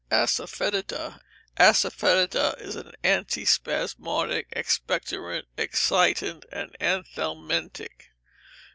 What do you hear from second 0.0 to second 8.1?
Asafoetida Asafoetida is an antispasmodic, expectorant, excitant, and anthelmintic.